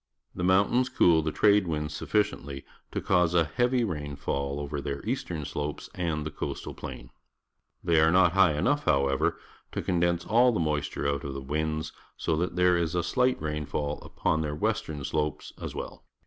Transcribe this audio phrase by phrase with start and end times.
[0.33, 0.89] The jnountains.
[0.91, 5.91] cool Jhe trade winds suffi ciently to cause a heavy rainfall over their eastern slopes
[5.93, 7.11] and the coastal plain.
[7.83, 9.37] They are^not high enough, however,
[9.73, 13.39] to condense aU the moisture out of the winds, so that there is a sUght
[13.39, 14.41] rainfa ll __ux>oii.
[14.41, 16.01] their western sl opes as weU.